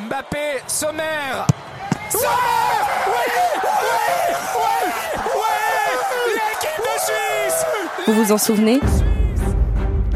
Mbappé, 0.00 0.62
Sommer 0.68 1.42
Vous 8.06 8.12
vous 8.12 8.32
en 8.32 8.38
souvenez? 8.38 8.78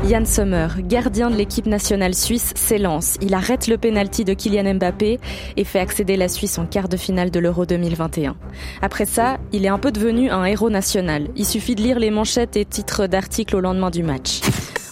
Yann 0.04 0.24
Sommer, 0.24 0.68
gardien 0.84 1.30
de 1.30 1.36
l'équipe 1.36 1.66
nationale 1.66 2.14
suisse, 2.14 2.52
s'élance. 2.54 3.16
Il 3.20 3.34
arrête 3.34 3.66
le 3.66 3.76
pénalty 3.76 4.24
de 4.24 4.34
Kylian 4.34 4.74
Mbappé 4.74 5.18
et 5.56 5.64
fait 5.64 5.80
accéder 5.80 6.16
la 6.16 6.28
Suisse 6.28 6.58
en 6.58 6.66
quart 6.66 6.88
de 6.88 6.96
finale 6.96 7.32
de 7.32 7.40
l'Euro 7.40 7.66
2021. 7.66 8.36
Après 8.82 9.06
ça, 9.06 9.38
il 9.52 9.64
est 9.64 9.68
un 9.68 9.78
peu 9.78 9.90
devenu 9.90 10.30
un 10.30 10.44
héros 10.44 10.70
national. 10.70 11.28
Il 11.34 11.46
suffit 11.46 11.74
de 11.74 11.82
lire 11.82 11.98
les 11.98 12.10
manchettes 12.12 12.56
et 12.56 12.64
titres 12.64 13.08
d'articles 13.08 13.56
au 13.56 13.60
lendemain 13.60 13.90
du 13.90 14.04
match. 14.04 14.42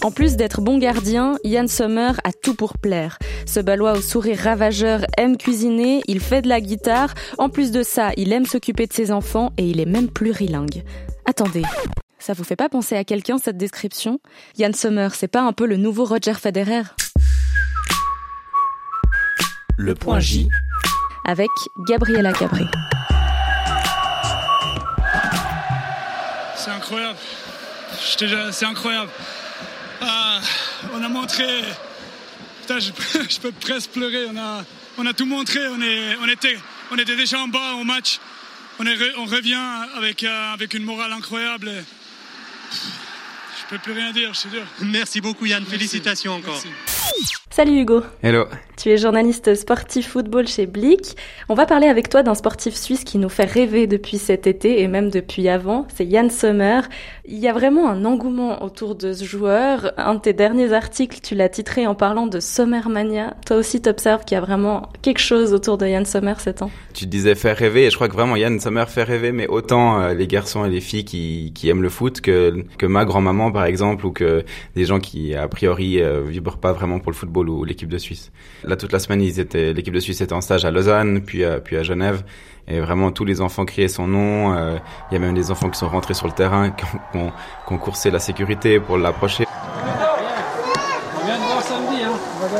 En 0.02 0.10
plus 0.10 0.36
d'être 0.36 0.62
bon 0.62 0.78
gardien, 0.78 1.36
Yann 1.44 1.68
Sommer 1.68 2.12
a 2.24 2.32
tout 2.32 2.54
pour 2.54 2.78
plaire. 2.78 3.18
Ce 3.44 3.60
balois 3.60 3.92
au 3.92 4.00
sourire 4.00 4.38
ravageur 4.38 5.02
aime 5.18 5.36
cuisiner, 5.36 6.00
il 6.06 6.20
fait 6.20 6.40
de 6.40 6.48
la 6.48 6.62
guitare. 6.62 7.12
En 7.36 7.50
plus 7.50 7.70
de 7.70 7.82
ça, 7.82 8.10
il 8.16 8.32
aime 8.32 8.46
s'occuper 8.46 8.86
de 8.86 8.94
ses 8.94 9.12
enfants 9.12 9.52
et 9.58 9.68
il 9.68 9.78
est 9.78 9.86
même 9.86 10.08
plurilingue. 10.08 10.84
Attendez, 11.26 11.64
ça 12.18 12.32
vous 12.32 12.44
fait 12.44 12.56
pas 12.56 12.70
penser 12.70 12.96
à 12.96 13.04
quelqu'un 13.04 13.36
cette 13.36 13.58
description? 13.58 14.20
Yann 14.56 14.72
Sommer, 14.72 15.08
c'est 15.12 15.28
pas 15.28 15.42
un 15.42 15.52
peu 15.52 15.66
le 15.66 15.76
nouveau 15.76 16.06
Roger 16.06 16.34
Federer? 16.34 16.82
Le 19.76 19.94
point 19.94 20.20
J. 20.20 20.48
Avec 21.26 21.50
Gabriela 21.86 22.32
Cabré. 22.32 22.64
C'est 26.56 26.70
incroyable. 26.70 27.18
C'est 28.50 28.64
incroyable. 28.64 29.10
Ah, 30.00 30.40
on 30.92 31.02
a 31.02 31.08
montré. 31.08 31.62
Putain, 32.62 32.78
je, 32.78 32.90
je, 33.30 33.40
peux 33.40 33.52
presque 33.52 33.90
pleurer. 33.90 34.26
On 34.30 34.36
a, 34.36 34.64
on 34.98 35.06
a 35.06 35.12
tout 35.12 35.26
montré. 35.26 35.60
On, 35.68 35.80
est, 35.80 36.16
on, 36.22 36.28
était, 36.28 36.58
on 36.90 36.98
était 36.98 37.16
déjà 37.16 37.40
en 37.40 37.48
bas 37.48 37.74
au 37.74 37.84
match. 37.84 38.18
On, 38.78 38.86
est, 38.86 38.96
on 39.18 39.26
revient 39.26 39.60
avec, 39.96 40.24
euh, 40.24 40.52
avec 40.54 40.74
une 40.74 40.84
morale 40.84 41.12
incroyable. 41.12 41.70
Je 42.72 43.66
peux 43.68 43.78
plus 43.78 43.92
rien 43.92 44.10
dire, 44.12 44.32
je 44.32 44.42
te 44.42 44.48
dire. 44.48 44.66
Merci 44.80 45.20
beaucoup 45.20 45.44
Yann, 45.46 45.62
Merci. 45.62 45.76
félicitations 45.78 46.34
encore. 46.34 46.60
Merci. 46.64 46.89
Salut 47.52 47.80
Hugo. 47.80 48.02
Hello. 48.22 48.44
Tu 48.76 48.90
es 48.90 48.96
journaliste 48.96 49.56
sportif 49.56 50.08
football 50.08 50.46
chez 50.46 50.66
Blick. 50.66 51.16
On 51.48 51.54
va 51.54 51.66
parler 51.66 51.88
avec 51.88 52.08
toi 52.08 52.22
d'un 52.22 52.36
sportif 52.36 52.74
suisse 52.74 53.02
qui 53.02 53.18
nous 53.18 53.28
fait 53.28 53.44
rêver 53.44 53.88
depuis 53.88 54.18
cet 54.18 54.46
été 54.46 54.80
et 54.80 54.86
même 54.88 55.10
depuis 55.10 55.48
avant. 55.48 55.86
C'est 55.94 56.06
Yann 56.06 56.30
Sommer. 56.30 56.82
Il 57.26 57.38
y 57.38 57.48
a 57.48 57.52
vraiment 57.52 57.90
un 57.90 58.04
engouement 58.04 58.62
autour 58.62 58.94
de 58.94 59.12
ce 59.12 59.24
joueur. 59.24 59.92
Un 59.98 60.14
de 60.14 60.20
tes 60.20 60.32
derniers 60.32 60.72
articles, 60.72 61.18
tu 61.20 61.34
l'as 61.34 61.48
titré 61.48 61.88
en 61.88 61.96
parlant 61.96 62.28
de 62.28 62.38
Sommermania. 62.38 63.34
Toi 63.44 63.56
aussi, 63.56 63.82
t'observes 63.82 64.24
qu'il 64.24 64.36
y 64.36 64.38
a 64.38 64.40
vraiment 64.40 64.88
quelque 65.02 65.20
chose 65.20 65.52
autour 65.52 65.76
de 65.76 65.86
Yann 65.86 66.06
Sommer 66.06 66.34
cet 66.38 66.62
an. 66.62 66.70
Tu 66.94 67.06
disais 67.06 67.34
faire 67.34 67.56
rêver 67.56 67.86
et 67.86 67.90
je 67.90 67.96
crois 67.96 68.08
que 68.08 68.14
vraiment 68.14 68.36
Yann 68.36 68.60
Sommer 68.60 68.84
fait 68.86 69.02
rêver, 69.02 69.32
mais 69.32 69.48
autant 69.48 70.00
euh, 70.00 70.14
les 70.14 70.28
garçons 70.28 70.64
et 70.64 70.70
les 70.70 70.80
filles 70.80 71.04
qui, 71.04 71.52
qui 71.54 71.68
aiment 71.68 71.82
le 71.82 71.90
foot 71.90 72.20
que, 72.20 72.64
que 72.78 72.86
ma 72.86 73.04
grand-maman 73.04 73.50
par 73.50 73.64
exemple 73.64 74.06
ou 74.06 74.12
que 74.12 74.44
des 74.76 74.84
gens 74.84 75.00
qui 75.00 75.34
a 75.34 75.48
priori 75.48 76.00
euh, 76.00 76.22
vibrent 76.22 76.58
pas 76.58 76.72
vraiment 76.72 77.00
pour 77.00 77.10
le 77.10 77.16
football 77.16 77.39
ou 77.48 77.64
l'équipe 77.64 77.88
de 77.88 77.98
Suisse. 77.98 78.30
Là, 78.64 78.76
toute 78.76 78.92
la 78.92 78.98
semaine, 78.98 79.20
l'équipe 79.20 79.94
de 79.94 80.00
Suisse 80.00 80.20
était 80.20 80.32
en 80.32 80.40
stage 80.40 80.64
à 80.64 80.70
Lausanne, 80.70 81.20
puis 81.20 81.44
à, 81.44 81.82
Genève. 81.82 82.22
Et 82.68 82.80
vraiment, 82.80 83.10
tous 83.10 83.24
les 83.24 83.40
enfants 83.40 83.64
criaient 83.64 83.88
son 83.88 84.06
nom. 84.06 84.54
Euh, 84.54 84.78
il 85.10 85.14
y 85.14 85.16
a 85.16 85.20
même 85.20 85.34
des 85.34 85.50
enfants 85.50 85.70
qui 85.70 85.78
sont 85.78 85.88
rentrés 85.88 86.14
sur 86.14 86.26
le 86.26 86.32
terrain, 86.32 86.70
qui 86.76 86.84
ont, 87.14 87.32
qui 87.66 87.72
ont 87.72 87.78
coursé 87.78 88.10
la 88.10 88.18
sécurité 88.18 88.78
pour 88.80 88.98
l'approcher. 88.98 89.44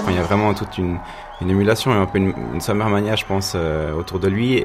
Il 0.09 0.15
y 0.15 0.19
a 0.19 0.23
vraiment 0.23 0.55
toute 0.55 0.79
une, 0.79 0.99
émulation 1.41 1.93
et 1.93 1.97
un 1.97 2.07
peu 2.07 2.19
une, 2.19 2.35
une 2.55 2.61
summer 2.61 2.89
mania, 2.89 3.17
je 3.17 3.25
pense, 3.25 3.53
euh, 3.55 3.93
autour 3.95 4.19
de 4.19 4.29
lui. 4.29 4.63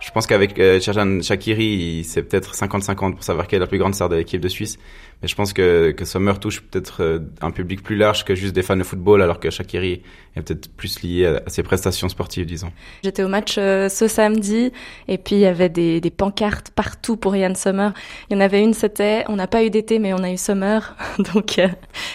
Je 0.00 0.10
pense 0.10 0.26
qu'avec 0.26 0.58
euh, 0.58 0.80
Serjan 0.80 1.20
Shakiri, 1.22 2.04
c'est 2.04 2.22
peut-être 2.22 2.54
50-50 2.54 3.14
pour 3.14 3.24
savoir 3.24 3.46
qui 3.46 3.56
est 3.56 3.58
la 3.58 3.66
plus 3.66 3.78
grande 3.78 3.94
star 3.94 4.08
de 4.08 4.16
l'équipe 4.16 4.40
de 4.40 4.48
Suisse. 4.48 4.78
Mais 5.20 5.26
je 5.26 5.34
pense 5.34 5.52
que, 5.52 5.90
que 5.90 6.04
Sommer 6.04 6.34
touche 6.40 6.60
peut-être 6.60 7.02
euh, 7.02 7.18
un 7.40 7.50
public 7.50 7.82
plus 7.82 7.96
large 7.96 8.24
que 8.24 8.36
juste 8.36 8.54
des 8.54 8.62
fans 8.62 8.76
de 8.76 8.84
football, 8.84 9.20
alors 9.20 9.40
que 9.40 9.50
Shakiri 9.50 10.02
est 10.36 10.42
peut-être 10.42 10.70
plus 10.70 11.02
lié 11.02 11.26
à, 11.26 11.42
à, 11.44 11.50
ses 11.50 11.64
prestations 11.64 12.08
sportives, 12.08 12.46
disons. 12.46 12.70
J'étais 13.02 13.24
au 13.24 13.28
match 13.28 13.56
euh, 13.58 13.88
ce 13.88 14.06
samedi, 14.06 14.70
et 15.08 15.18
puis 15.18 15.34
il 15.34 15.40
y 15.40 15.46
avait 15.46 15.68
des, 15.68 16.00
des, 16.00 16.10
pancartes 16.10 16.70
partout 16.70 17.16
pour 17.16 17.34
Yann 17.34 17.56
Sommer. 17.56 17.90
Il 18.30 18.34
y 18.34 18.36
en 18.36 18.40
avait 18.40 18.62
une, 18.62 18.74
c'était 18.74 19.24
«On 19.28 19.34
n'a 19.34 19.48
pas 19.48 19.64
eu 19.64 19.70
d'été, 19.70 19.98
mais 19.98 20.12
on 20.12 20.22
a 20.22 20.30
eu 20.30 20.36
Sommer». 20.36 20.78
Donc 21.34 21.58
euh, 21.58 21.66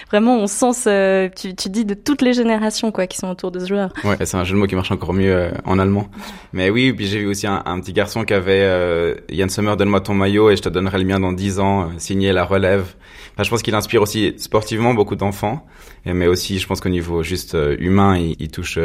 vraiment, 0.09 0.37
on 0.37 0.47
sent 0.47 0.71
ce... 0.73 1.27
Tu, 1.35 1.55
tu, 1.55 1.69
dis 1.69 1.83
de 1.83 1.95
toutes 1.95 2.21
les 2.21 2.33
générations 2.33 2.93
quoi 2.93 3.07
qui 3.07 3.17
sont 3.17 3.29
autour 3.29 3.51
de 3.51 3.59
ce 3.59 3.65
joueur. 3.65 3.91
Ouais, 4.05 4.15
c'est 4.25 4.37
un 4.37 4.45
jeu 4.45 4.55
de 4.55 4.59
mots 4.59 4.67
qui 4.67 4.75
marche 4.75 4.91
encore 4.91 5.13
mieux 5.13 5.51
en 5.65 5.77
allemand. 5.77 6.07
Mais 6.53 6.69
oui, 6.69 6.93
puis 6.93 7.07
j'ai 7.07 7.19
vu 7.19 7.27
aussi 7.27 7.47
un, 7.47 7.62
un, 7.65 7.79
petit 7.79 7.93
garçon 7.93 8.23
qui 8.23 8.33
avait 8.33 9.15
Yann 9.29 9.49
Sommer, 9.49 9.75
donne-moi 9.77 10.01
ton 10.01 10.13
maillot 10.13 10.49
et 10.49 10.55
je 10.55 10.61
te 10.61 10.69
donnerai 10.69 10.99
le 10.99 11.05
mien 11.05 11.19
dans 11.19 11.33
10 11.33 11.59
ans, 11.59 11.91
signé 11.97 12.31
la 12.31 12.43
relève». 12.45 12.95
Je 13.43 13.49
pense 13.49 13.63
qu'il 13.63 13.73
inspire 13.73 14.01
aussi 14.01 14.35
sportivement 14.37 14.93
beaucoup 14.93 15.15
d'enfants, 15.15 15.65
mais 16.05 16.27
aussi, 16.27 16.59
je 16.59 16.67
pense 16.67 16.81
qu'au 16.81 16.89
niveau 16.89 17.23
juste 17.23 17.57
humain, 17.79 18.17
il, 18.17 18.35
il 18.39 18.49
touche 18.49 18.77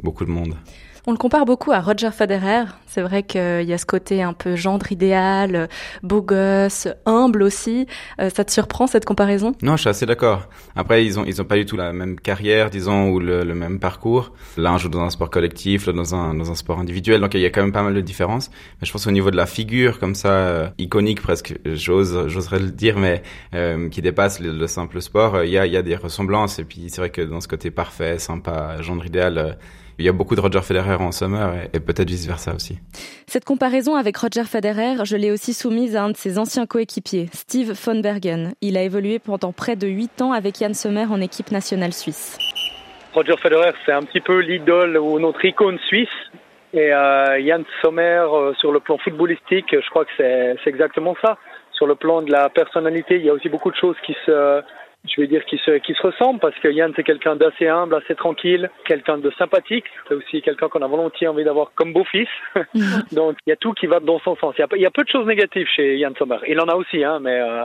beaucoup 0.00 0.24
de 0.24 0.30
monde. 0.30 0.54
On 1.08 1.12
le 1.12 1.16
compare 1.16 1.46
beaucoup 1.46 1.72
à 1.72 1.80
Roger 1.80 2.10
Federer. 2.10 2.64
C'est 2.86 3.00
vrai 3.00 3.22
qu'il 3.22 3.62
y 3.62 3.72
a 3.72 3.78
ce 3.78 3.86
côté 3.86 4.22
un 4.22 4.34
peu 4.34 4.56
gendre 4.56 4.92
idéal, 4.92 5.70
beau 6.02 6.20
gosse, 6.20 6.86
humble 7.06 7.44
aussi. 7.44 7.86
Euh, 8.20 8.28
ça 8.28 8.44
te 8.44 8.52
surprend 8.52 8.86
cette 8.86 9.06
comparaison? 9.06 9.54
Non, 9.62 9.76
je 9.76 9.80
suis 9.80 9.88
assez 9.88 10.04
d'accord. 10.04 10.50
Après, 10.76 11.06
ils 11.06 11.18
ont 11.18 11.24
ils 11.24 11.40
ont 11.40 11.46
pas 11.46 11.56
du 11.56 11.64
tout 11.64 11.78
la 11.78 11.94
même 11.94 12.20
carrière, 12.20 12.68
disons, 12.68 13.08
ou 13.08 13.20
le, 13.20 13.42
même 13.54 13.80
parcours. 13.80 14.32
L'un 14.58 14.76
joue 14.76 14.90
dans 14.90 15.00
un 15.00 15.08
sport 15.08 15.30
collectif, 15.30 15.86
l'autre 15.86 15.96
dans 15.96 16.14
un 16.14 16.34
dans 16.34 16.50
un 16.50 16.54
sport 16.54 16.78
individuel. 16.78 17.22
Donc 17.22 17.32
il 17.32 17.40
y 17.40 17.46
a 17.46 17.50
quand 17.50 17.62
même 17.62 17.72
pas 17.72 17.82
mal 17.82 17.94
de 17.94 18.02
différences. 18.02 18.50
Mais 18.82 18.86
je 18.86 18.92
pense 18.92 19.06
au 19.06 19.10
niveau 19.10 19.30
de 19.30 19.36
la 19.36 19.46
figure, 19.46 20.00
comme 20.00 20.14
ça, 20.14 20.28
euh, 20.28 20.68
iconique 20.76 21.22
presque, 21.22 21.54
j'ose 21.64 22.28
j'oserais 22.28 22.58
le 22.58 22.70
dire, 22.70 22.98
mais 22.98 23.22
euh, 23.54 23.88
qui 23.88 24.02
dépasse 24.02 24.40
le, 24.40 24.52
le 24.52 24.66
simple 24.66 25.00
sport, 25.00 25.42
il 25.42 25.52
y 25.52 25.56
a 25.56 25.64
il 25.64 25.72
y 25.72 25.78
a 25.78 25.82
des 25.82 25.96
ressemblances. 25.96 26.58
Et 26.58 26.64
puis 26.64 26.90
c'est 26.90 27.00
vrai 27.00 27.08
que 27.08 27.22
dans 27.22 27.40
ce 27.40 27.48
côté 27.48 27.70
parfait, 27.70 28.18
sympa, 28.18 28.82
gendre 28.82 29.06
idéal 29.06 29.56
il 29.98 30.04
y 30.04 30.08
a 30.08 30.12
beaucoup 30.12 30.34
de 30.34 30.40
Roger 30.40 30.62
Federer 30.62 30.94
en 30.94 31.12
summer 31.12 31.54
et, 31.54 31.76
et 31.76 31.80
peut-être 31.80 32.08
vice 32.08 32.26
versa 32.26 32.54
aussi. 32.54 32.78
Cette 33.26 33.44
comparaison 33.44 33.94
avec 33.96 34.16
Roger 34.16 34.44
Federer, 34.44 35.04
je 35.04 35.16
l'ai 35.16 35.30
aussi 35.30 35.52
soumise 35.52 35.96
à 35.96 36.04
un 36.04 36.10
de 36.10 36.16
ses 36.16 36.38
anciens 36.38 36.66
coéquipiers, 36.66 37.28
Steve 37.32 37.72
von 37.72 38.00
Bergen. 38.00 38.52
Il 38.60 38.76
a 38.76 38.82
évolué 38.82 39.18
pendant 39.18 39.52
près 39.52 39.76
de 39.76 39.86
8 39.86 40.22
ans 40.22 40.32
avec 40.32 40.60
Yann 40.60 40.74
Sommer 40.74 41.06
en 41.10 41.20
équipe 41.20 41.50
nationale 41.50 41.92
suisse. 41.92 42.38
Roger 43.12 43.36
Federer, 43.42 43.72
c'est 43.84 43.92
un 43.92 44.02
petit 44.02 44.20
peu 44.20 44.38
l'idole 44.38 44.96
ou 44.98 45.18
notre 45.18 45.44
icône 45.44 45.78
suisse. 45.88 46.08
Et 46.72 46.92
euh, 46.92 47.38
Yann 47.40 47.64
Sommer, 47.82 48.24
euh, 48.32 48.52
sur 48.54 48.72
le 48.72 48.80
plan 48.80 48.98
footballistique, 48.98 49.66
je 49.72 49.90
crois 49.90 50.04
que 50.04 50.10
c'est 50.16 50.56
exactement 50.66 51.16
ça. 51.20 51.38
Sur 51.72 51.86
le 51.86 51.94
plan 51.94 52.22
de 52.22 52.30
la 52.30 52.48
personnalité, 52.48 53.16
il 53.16 53.24
y 53.24 53.30
a 53.30 53.32
aussi 53.32 53.48
beaucoup 53.48 53.70
de 53.70 53.76
choses 53.76 53.96
qui 54.04 54.14
se 54.26 54.62
je 55.04 55.20
vais 55.20 55.26
dire 55.26 55.44
qui 55.44 55.58
se, 55.58 55.78
qui 55.78 55.94
se 55.94 56.02
ressemblent 56.02 56.40
parce 56.40 56.56
que 56.56 56.68
Yann 56.68 56.92
c'est 56.96 57.04
quelqu'un 57.04 57.36
d'assez 57.36 57.68
humble, 57.68 57.94
assez 57.94 58.14
tranquille, 58.14 58.70
quelqu'un 58.86 59.18
de 59.18 59.30
sympathique, 59.38 59.84
c'est 60.08 60.14
aussi 60.14 60.42
quelqu'un 60.42 60.68
qu'on 60.68 60.82
a 60.82 60.86
volontiers 60.86 61.28
envie 61.28 61.44
d'avoir 61.44 61.72
comme 61.74 61.92
beau-fils. 61.92 62.28
Donc 63.12 63.36
il 63.46 63.50
y 63.50 63.52
a 63.52 63.56
tout 63.56 63.72
qui 63.72 63.86
va 63.86 64.00
dans 64.00 64.18
son 64.20 64.36
sens. 64.36 64.54
Il 64.58 64.60
y, 64.60 64.64
a, 64.64 64.68
il 64.76 64.82
y 64.82 64.86
a 64.86 64.90
peu 64.90 65.04
de 65.04 65.08
choses 65.08 65.26
négatives 65.26 65.68
chez 65.68 65.96
Yann 65.96 66.14
Sommer. 66.16 66.38
Il 66.48 66.60
en 66.60 66.68
a 66.68 66.74
aussi, 66.74 67.04
hein, 67.04 67.18
mais 67.20 67.40
euh, 67.40 67.64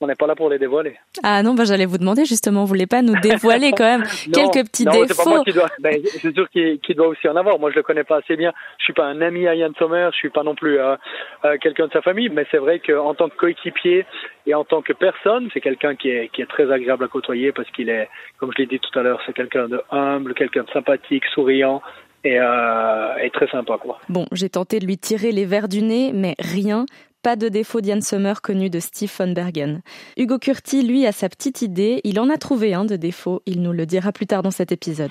on 0.00 0.06
n'est 0.06 0.14
pas 0.14 0.26
là 0.26 0.34
pour 0.34 0.48
les 0.48 0.58
dévoiler. 0.58 0.96
Ah 1.22 1.42
non, 1.42 1.54
bah, 1.54 1.64
j'allais 1.64 1.84
vous 1.84 1.98
demander 1.98 2.24
justement, 2.24 2.62
vous 2.62 2.68
voulez 2.68 2.86
pas 2.86 3.02
nous 3.02 3.18
dévoiler 3.20 3.72
quand 3.72 3.84
même 3.84 4.04
non, 4.34 4.48
quelques 4.48 4.68
petits 4.68 4.84
non, 4.84 4.92
défauts 4.92 5.06
c'est 5.08 5.24
pas 5.24 5.30
moi 5.30 5.44
qui 5.44 5.52
dois. 5.52 5.68
Ben, 5.78 6.00
c'est 6.04 6.34
sûr 6.34 6.48
qu'il, 6.48 6.96
doit 6.96 7.08
aussi 7.08 7.28
en 7.28 7.36
avoir. 7.36 7.58
Moi, 7.58 7.70
je 7.70 7.76
le 7.76 7.82
connais 7.82 8.04
pas 8.04 8.18
assez 8.18 8.36
bien. 8.36 8.52
Je 8.78 8.84
suis 8.84 8.92
pas 8.94 9.04
un 9.04 9.20
ami 9.20 9.46
à 9.46 9.54
Yann 9.54 9.72
Sommer. 9.78 10.08
Je 10.12 10.16
suis 10.16 10.30
pas 10.30 10.42
non 10.42 10.54
plus 10.54 10.78
euh, 10.78 10.96
euh, 11.44 11.58
quelqu'un 11.60 11.86
de 11.86 11.92
sa 11.92 12.00
famille. 12.00 12.30
Mais 12.30 12.46
c'est 12.50 12.58
vrai 12.58 12.80
qu'en 12.80 13.14
tant 13.14 13.28
que 13.28 13.36
coéquipier 13.36 14.06
et 14.46 14.54
en 14.54 14.64
tant 14.64 14.80
que 14.80 14.94
personne, 14.94 15.48
c'est 15.52 15.60
quelqu'un 15.60 15.94
qui 15.94 16.08
est 16.08 16.30
qui 16.32 16.40
est 16.40 16.46
très 16.46 16.72
agréable 16.72 17.04
à 17.04 17.08
côtoyer 17.08 17.52
parce 17.52 17.70
qu'il 17.70 17.90
est, 17.90 18.08
comme 18.38 18.50
je 18.56 18.62
l'ai 18.62 18.66
dit 18.66 18.80
tout 18.80 18.98
à 18.98 19.02
l'heure, 19.02 19.20
c'est 19.26 19.34
quelqu'un 19.34 19.68
de 19.68 19.82
humble, 19.90 20.32
quelqu'un 20.34 20.62
de 20.62 20.70
sympathique, 20.70 21.24
souriant. 21.34 21.82
Et, 22.22 22.38
euh, 22.38 23.16
et 23.22 23.30
très 23.30 23.48
sympa 23.48 23.78
quoi. 23.78 23.98
Bon, 24.10 24.26
j'ai 24.32 24.50
tenté 24.50 24.78
de 24.78 24.84
lui 24.84 24.98
tirer 24.98 25.32
les 25.32 25.46
verres 25.46 25.68
du 25.68 25.80
nez, 25.80 26.12
mais 26.12 26.34
rien. 26.38 26.84
Pas 27.22 27.36
de 27.36 27.50
défaut 27.50 27.82
d'Yann 27.82 28.00
Sommer 28.00 28.32
connu 28.42 28.70
de 28.70 28.80
Steve 28.80 29.12
von 29.18 29.32
Bergen. 29.32 29.82
Hugo 30.16 30.38
Curti, 30.38 30.82
lui, 30.82 31.04
a 31.04 31.12
sa 31.12 31.28
petite 31.28 31.60
idée. 31.60 32.00
Il 32.02 32.18
en 32.18 32.30
a 32.30 32.38
trouvé 32.38 32.72
un 32.72 32.86
de 32.86 32.96
défaut. 32.96 33.42
Il 33.44 33.60
nous 33.60 33.72
le 33.72 33.84
dira 33.84 34.10
plus 34.10 34.26
tard 34.26 34.42
dans 34.42 34.50
cet 34.50 34.72
épisode. 34.72 35.10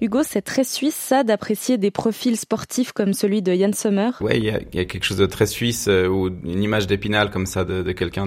Hugo, 0.00 0.22
c'est 0.22 0.40
très 0.40 0.64
suisse, 0.64 0.94
ça, 0.94 1.22
d'apprécier 1.22 1.76
des 1.76 1.90
profils 1.90 2.38
sportifs 2.38 2.92
comme 2.92 3.12
celui 3.12 3.42
de 3.42 3.52
Yann 3.52 3.74
Sommer? 3.74 4.12
Ouais, 4.22 4.38
il 4.38 4.44
y, 4.44 4.48
a 4.48 4.84
quelque 4.86 5.04
chose 5.04 5.18
de 5.18 5.26
très 5.26 5.44
suisse, 5.44 5.88
euh, 5.88 6.06
ou 6.06 6.28
une 6.28 6.62
image 6.62 6.86
d'épinal 6.86 7.30
comme 7.30 7.44
ça, 7.44 7.64
de, 7.64 7.92
quelqu'un 7.92 8.26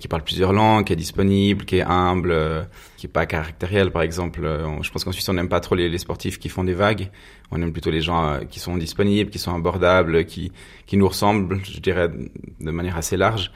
qui 0.00 0.08
parle 0.08 0.22
plusieurs 0.22 0.52
langues, 0.52 0.86
qui 0.86 0.92
est 0.92 0.96
disponible, 0.96 1.64
qui 1.64 1.76
est 1.76 1.82
humble, 1.82 2.32
euh, 2.32 2.62
qui 2.98 3.06
est 3.06 3.10
pas 3.10 3.24
caractériel, 3.24 3.90
par 3.90 4.02
exemple. 4.02 4.44
Euh, 4.44 4.82
je 4.82 4.90
pense 4.90 5.04
qu'en 5.04 5.12
Suisse, 5.12 5.28
on 5.30 5.32
n'aime 5.32 5.48
pas 5.48 5.60
trop 5.60 5.74
les, 5.74 5.96
sportifs 5.96 6.38
qui 6.38 6.50
font 6.50 6.64
des 6.64 6.74
vagues. 6.74 7.10
On 7.50 7.62
aime 7.62 7.72
plutôt 7.72 7.90
les 7.90 8.02
gens 8.02 8.28
euh, 8.28 8.38
qui 8.40 8.60
sont 8.60 8.76
disponibles, 8.76 9.30
qui 9.30 9.38
sont 9.38 9.54
abordables, 9.54 10.26
qui, 10.26 10.52
qui 10.86 10.98
nous 10.98 11.08
ressemblent, 11.08 11.60
je 11.64 11.80
dirais, 11.80 12.08
de 12.08 12.70
manière 12.70 12.98
assez 12.98 13.16
large. 13.16 13.50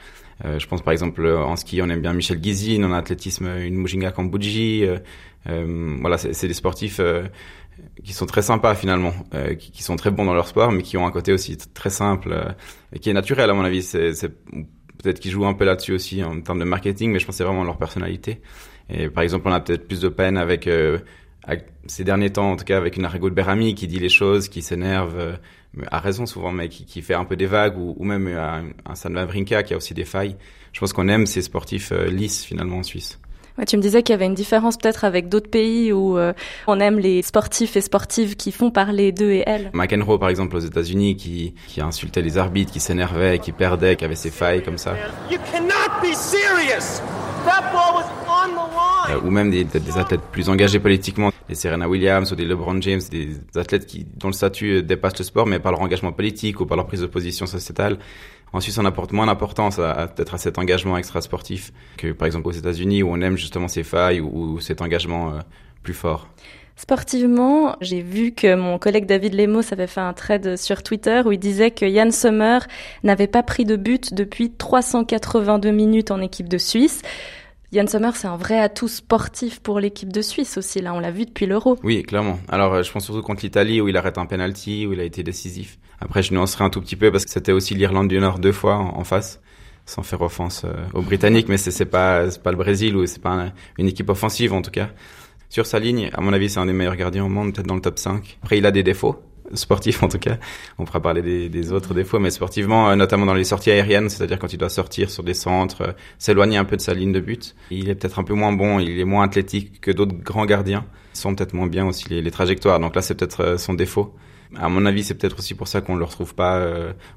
Euh, 0.45 0.57
je 0.57 0.67
pense 0.67 0.81
par 0.81 0.91
exemple 0.93 1.25
en 1.27 1.55
ski, 1.55 1.81
on 1.83 1.89
aime 1.89 2.01
bien 2.01 2.13
Michel 2.13 2.39
Guizine, 2.39 2.83
en 2.85 2.91
athlétisme, 2.91 3.45
une 3.45 3.75
Mujinga 3.75 4.11
Kambouji. 4.11 4.83
Euh, 4.83 4.97
euh, 5.47 5.97
voilà, 6.01 6.17
c'est 6.17 6.47
des 6.47 6.53
sportifs 6.53 6.99
qui 8.03 8.13
sont 8.13 8.25
très 8.25 8.41
sympas 8.41 8.75
finalement, 8.75 9.13
euh, 9.33 9.55
qui, 9.55 9.83
sont 9.83 9.95
très 9.95 10.11
bons 10.11 10.25
dans 10.25 10.33
leur 10.33 10.47
sport, 10.47 10.71
mais 10.71 10.81
qui 10.81 10.97
ont 10.97 11.05
un 11.05 11.11
côté 11.11 11.31
aussi 11.31 11.57
très 11.57 11.89
simple 11.89 12.33
euh, 12.33 12.97
qui 12.99 13.09
est 13.09 13.13
naturel 13.13 13.49
à 13.49 13.53
mon 13.53 13.63
avis. 13.63 13.81
C'est, 13.81 14.13
peut-être 15.01 15.19
qu'ils 15.19 15.31
jouent 15.31 15.45
un 15.45 15.53
peu 15.53 15.65
là-dessus 15.65 15.93
aussi 15.93 16.23
en 16.23 16.39
termes 16.41 16.59
de 16.59 16.65
marketing, 16.65 17.11
mais 17.11 17.19
je 17.19 17.25
pense 17.25 17.35
c'est 17.35 17.43
vraiment 17.43 17.63
leur 17.63 17.77
personnalité. 17.77 18.41
Et 18.89 19.09
par 19.09 19.23
exemple, 19.23 19.47
on 19.47 19.51
a 19.51 19.59
peut-être 19.59 19.87
plus 19.87 20.01
de 20.01 20.09
peine 20.09 20.37
avec, 20.37 20.67
euh, 20.67 20.99
avec, 21.43 21.65
ces 21.87 22.03
derniers 22.03 22.31
temps, 22.31 22.51
en 22.51 22.55
tout 22.55 22.65
cas 22.65 22.77
avec 22.77 22.97
une 22.97 23.05
Arrigo 23.05 23.29
de 23.29 23.35
Berami 23.35 23.75
qui 23.75 23.87
dit 23.87 23.99
les 23.99 24.09
choses, 24.09 24.47
qui 24.47 24.61
s'énerve, 24.61 25.17
euh, 25.17 25.35
a 25.91 25.99
raison 25.99 26.25
souvent, 26.25 26.51
mais 26.51 26.69
qui, 26.69 26.85
qui, 26.85 27.01
fait 27.01 27.15
un 27.15 27.25
peu 27.25 27.35
des 27.35 27.45
vagues, 27.45 27.77
ou, 27.77 27.95
ou 27.97 28.05
même 28.05 28.27
un, 28.27 28.65
un 28.85 28.95
San 28.95 29.15
Wawrinka 29.15 29.63
qui 29.63 29.73
a 29.73 29.77
aussi 29.77 29.93
des 29.93 30.05
failles. 30.05 30.35
Je 30.71 30.79
pense 30.79 30.93
qu'on 30.93 31.07
aime 31.07 31.25
ces 31.25 31.41
sportifs 31.41 31.91
lisses 31.91 32.43
finalement 32.43 32.77
en 32.77 32.83
Suisse. 32.83 33.19
Ouais, 33.57 33.65
tu 33.65 33.77
me 33.77 33.81
disais 33.83 34.01
qu'il 34.01 34.13
y 34.13 34.15
avait 34.15 34.25
une 34.25 34.33
différence 34.33 34.77
peut-être 34.77 35.03
avec 35.03 35.29
d'autres 35.29 35.49
pays 35.49 35.93
où 35.93 36.17
euh, 36.17 36.33
on 36.65 36.79
aime 36.79 36.97
les 36.97 37.21
sportifs 37.21 37.75
et 37.75 37.81
sportives 37.81 38.35
qui 38.35 38.51
font 38.51 38.71
parler 38.71 39.11
d'eux 39.11 39.29
et 39.29 39.43
elles. 39.45 39.69
McEnroe, 39.73 40.17
par 40.17 40.29
exemple, 40.29 40.55
aux 40.55 40.61
États-Unis, 40.61 41.15
qui, 41.17 41.53
qui 41.67 41.79
insultait 41.79 42.23
les 42.23 42.39
arbitres, 42.39 42.71
qui 42.71 42.79
s'énervait, 42.79 43.37
qui 43.37 43.51
perdait, 43.51 43.95
qui 43.95 44.05
avait 44.05 44.15
ses 44.15 44.31
failles 44.31 44.63
comme 44.63 44.79
ça. 44.79 44.95
You 45.29 45.37
cannot 45.51 46.01
be 46.01 46.15
serious. 46.15 46.99
That 47.45 47.71
ball 47.71 47.93
was. 47.95 48.22
Euh, 49.09 49.19
ou 49.21 49.29
même 49.29 49.51
des, 49.51 49.65
athlètes 49.97 50.21
plus 50.31 50.49
engagés 50.49 50.79
politiquement, 50.79 51.31
des 51.49 51.55
Serena 51.55 51.89
Williams 51.89 52.31
ou 52.31 52.35
des 52.35 52.45
LeBron 52.45 52.79
James, 52.81 53.01
des 53.11 53.37
athlètes 53.55 53.85
qui, 53.85 54.05
dont 54.05 54.27
le 54.27 54.33
statut 54.33 54.81
dépasse 54.81 55.17
le 55.17 55.25
sport, 55.25 55.45
mais 55.45 55.59
par 55.59 55.71
leur 55.71 55.81
engagement 55.81 56.11
politique 56.11 56.61
ou 56.61 56.65
par 56.65 56.77
leur 56.77 56.87
prise 56.87 57.01
de 57.01 57.07
position 57.07 57.45
sociétale. 57.45 57.97
En 58.53 58.59
Suisse, 58.59 58.77
on 58.77 58.85
apporte 58.85 59.11
moins 59.11 59.25
d'importance 59.25 59.79
à, 59.79 60.07
peut-être 60.07 60.35
à 60.35 60.37
cet 60.37 60.57
engagement 60.57 60.95
extra-sportif 60.95 61.73
que 61.97 62.11
par 62.11 62.27
exemple 62.27 62.47
aux 62.47 62.51
États-Unis 62.51 63.01
où 63.01 63.09
on 63.09 63.19
aime 63.19 63.35
justement 63.35 63.67
ces 63.67 63.83
failles 63.83 64.21
ou, 64.21 64.59
cet 64.61 64.81
engagement 64.81 65.33
euh, 65.33 65.39
plus 65.81 65.95
fort. 65.95 66.29
Sportivement, 66.75 67.75
j'ai 67.81 68.01
vu 68.01 68.31
que 68.31 68.55
mon 68.55 68.79
collègue 68.79 69.05
David 69.05 69.33
Lemos 69.33 69.61
avait 69.71 69.87
fait 69.87 70.01
un 70.01 70.13
thread 70.13 70.55
sur 70.55 70.81
Twitter 70.81 71.21
où 71.25 71.31
il 71.31 71.39
disait 71.39 71.71
que 71.71 71.87
Jan 71.87 72.11
Sommer 72.11 72.59
n'avait 73.03 73.27
pas 73.27 73.43
pris 73.43 73.65
de 73.65 73.75
but 73.75 74.13
depuis 74.13 74.51
382 74.51 75.71
minutes 75.71 76.11
en 76.11 76.19
équipe 76.19 76.49
de 76.49 76.57
Suisse. 76.57 77.01
Yann 77.73 77.87
Sommer, 77.87 78.11
c'est 78.13 78.27
un 78.27 78.37
vrai 78.37 78.59
atout 78.59 78.87
sportif 78.87 79.59
pour 79.59 79.79
l'équipe 79.79 80.13
de 80.13 80.21
Suisse 80.21 80.59
aussi. 80.59 80.79
Là, 80.79 80.93
on 80.93 80.99
l'a 80.99 81.09
vu 81.09 81.25
depuis 81.25 81.47
l'Euro. 81.47 81.79
Oui, 81.81 82.03
clairement. 82.03 82.37
Alors, 82.47 82.71
euh, 82.71 82.83
je 82.83 82.91
pense 82.91 83.05
surtout 83.05 83.23
contre 83.23 83.41
l'Italie 83.41 83.81
où 83.81 83.87
il 83.87 83.97
arrête 83.97 84.19
un 84.19 84.27
penalty, 84.27 84.85
où 84.85 84.93
il 84.93 84.99
a 84.99 85.03
été 85.03 85.23
décisif. 85.23 85.79
Après, 85.99 86.21
je 86.21 86.35
nuancerai 86.35 86.63
un 86.63 86.69
tout 86.69 86.81
petit 86.81 86.95
peu 86.95 87.11
parce 87.11 87.25
que 87.25 87.31
c'était 87.31 87.51
aussi 87.51 87.73
l'Irlande 87.73 88.09
du 88.09 88.19
Nord 88.19 88.37
deux 88.37 88.51
fois 88.51 88.75
en, 88.75 89.03
face, 89.03 89.41
sans 89.87 90.03
faire 90.03 90.21
offense 90.21 90.65
euh, 90.65 90.85
aux 90.93 91.01
Britanniques, 91.01 91.49
mais 91.49 91.57
c'est 91.57 91.85
pas 91.85 92.27
pas 92.43 92.51
le 92.51 92.57
Brésil 92.57 92.95
ou 92.95 93.07
c'est 93.07 93.23
pas 93.23 93.51
une 93.79 93.87
équipe 93.87 94.09
offensive 94.11 94.53
en 94.53 94.61
tout 94.61 94.69
cas. 94.69 94.89
Sur 95.49 95.65
sa 95.65 95.79
ligne, 95.79 96.11
à 96.13 96.21
mon 96.21 96.31
avis, 96.31 96.51
c'est 96.51 96.59
un 96.59 96.67
des 96.67 96.73
meilleurs 96.73 96.95
gardiens 96.95 97.25
au 97.25 97.29
monde, 97.29 97.55
peut-être 97.55 97.65
dans 97.65 97.75
le 97.75 97.81
top 97.81 97.97
5. 97.97 98.37
Après, 98.43 98.59
il 98.59 98.67
a 98.67 98.71
des 98.71 98.83
défauts 98.83 99.19
sportif 99.53 100.03
en 100.03 100.07
tout 100.07 100.19
cas. 100.19 100.37
On 100.77 100.85
pourra 100.85 101.01
parler 101.01 101.21
des, 101.21 101.49
des 101.49 101.71
autres 101.71 101.93
défauts, 101.93 102.19
mais 102.19 102.29
sportivement, 102.29 102.89
euh, 102.89 102.95
notamment 102.95 103.25
dans 103.25 103.33
les 103.33 103.43
sorties 103.43 103.71
aériennes, 103.71 104.09
c'est-à-dire 104.09 104.39
quand 104.39 104.53
il 104.53 104.57
doit 104.57 104.69
sortir 104.69 105.09
sur 105.09 105.23
des 105.23 105.33
centres, 105.33 105.81
euh, 105.81 105.91
s'éloigner 106.17 106.57
un 106.57 106.65
peu 106.65 106.77
de 106.77 106.81
sa 106.81 106.93
ligne 106.93 107.11
de 107.11 107.19
but. 107.19 107.55
Il 107.71 107.89
est 107.89 107.95
peut-être 107.95 108.19
un 108.19 108.23
peu 108.23 108.33
moins 108.33 108.51
bon, 108.51 108.79
il 108.79 108.99
est 108.99 109.05
moins 109.05 109.23
athlétique 109.23 109.81
que 109.81 109.91
d'autres 109.91 110.15
grands 110.15 110.45
gardiens. 110.45 110.85
Ils 111.13 111.19
sont 111.19 111.35
peut-être 111.35 111.53
moins 111.53 111.67
bien 111.67 111.85
aussi 111.85 112.09
les, 112.09 112.21
les 112.21 112.31
trajectoires, 112.31 112.79
donc 112.79 112.95
là 112.95 113.01
c'est 113.01 113.15
peut-être 113.15 113.41
euh, 113.41 113.57
son 113.57 113.73
défaut. 113.73 114.13
À 114.55 114.69
mon 114.69 114.85
avis, 114.85 115.03
c'est 115.03 115.15
peut-être 115.15 115.39
aussi 115.39 115.55
pour 115.55 115.67
ça 115.67 115.81
qu'on 115.81 115.95
ne 115.95 115.99
le 115.99 116.05
retrouve 116.05 116.35
pas 116.35 116.63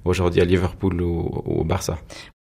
aujourd'hui 0.07 0.41
à 0.41 0.47
Liverpool 0.47 1.03
ou, 1.03 1.43
au 1.45 1.65
Barça. 1.65 1.99